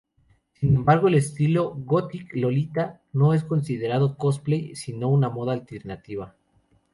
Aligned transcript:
Sin 0.53 0.75
embargo, 0.77 1.09
el 1.09 1.13
estilo 1.13 1.75
Gothic 1.75 2.31
Lolita 2.33 3.01
no 3.13 3.35
es 3.35 3.43
considerado 3.43 4.17
cosplay, 4.17 4.75
sino 4.75 5.09
una 5.09 5.29
moda 5.29 5.53
alternativa. 5.53 6.33